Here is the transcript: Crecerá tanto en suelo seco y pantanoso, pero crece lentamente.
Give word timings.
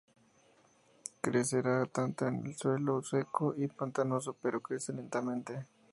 Crecerá 1.21 1.85
tanto 1.85 2.25
en 2.25 2.51
suelo 2.57 3.03
seco 3.03 3.53
y 3.55 3.67
pantanoso, 3.67 4.35
pero 4.41 4.59
crece 4.59 4.93
lentamente. 4.93 5.67